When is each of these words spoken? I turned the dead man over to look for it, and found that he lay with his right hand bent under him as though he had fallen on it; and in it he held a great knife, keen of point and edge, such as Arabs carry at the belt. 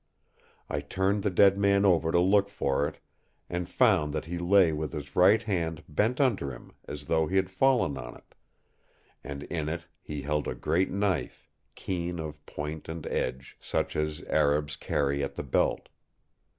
I 0.67 0.81
turned 0.81 1.21
the 1.21 1.29
dead 1.29 1.59
man 1.59 1.85
over 1.85 2.11
to 2.11 2.19
look 2.19 2.49
for 2.49 2.87
it, 2.87 2.97
and 3.51 3.69
found 3.69 4.13
that 4.15 4.25
he 4.25 4.39
lay 4.39 4.73
with 4.73 4.93
his 4.93 5.15
right 5.15 5.43
hand 5.43 5.83
bent 5.87 6.19
under 6.19 6.49
him 6.51 6.71
as 6.87 7.05
though 7.05 7.27
he 7.27 7.35
had 7.35 7.51
fallen 7.51 7.95
on 7.99 8.15
it; 8.17 8.33
and 9.23 9.43
in 9.43 9.69
it 9.69 9.85
he 10.01 10.23
held 10.23 10.47
a 10.47 10.55
great 10.55 10.89
knife, 10.89 11.47
keen 11.75 12.17
of 12.17 12.43
point 12.47 12.89
and 12.89 13.05
edge, 13.05 13.55
such 13.59 13.95
as 13.95 14.23
Arabs 14.23 14.75
carry 14.75 15.23
at 15.23 15.35
the 15.35 15.43
belt. 15.43 15.87